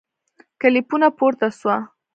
[0.61, 1.77] کلیپونه پورته سوه